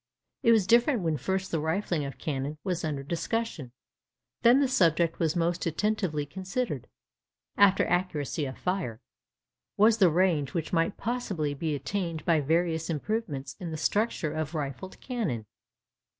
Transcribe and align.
It 0.41 0.51
was 0.51 0.65
different 0.65 1.01
when 1.03 1.15
first 1.15 1.51
the 1.51 1.59
rifling 1.59 2.05
of 2.05 2.17
cannon 2.17 2.57
was 2.63 2.83
under 2.83 3.03
discussion. 3.03 3.71
Then 4.41 4.59
the 4.59 4.67
subject 4.67 5.19
which 5.19 5.19
was 5.19 5.35
most 5.35 5.67
attentively 5.67 6.25
considered 6.25 6.87
(after 7.55 7.85
accuracy 7.85 8.45
of 8.45 8.57
fire) 8.57 8.99
was 9.77 9.99
the 9.99 10.09
range 10.09 10.55
which 10.55 10.73
might 10.73 10.97
possibly 10.97 11.53
be 11.53 11.75
attained 11.75 12.25
by 12.25 12.41
various 12.41 12.89
improvements 12.89 13.55
in 13.59 13.69
the 13.69 13.77
structure 13.77 14.33
of 14.33 14.55
rifled 14.55 14.99
cannon. 15.01 15.45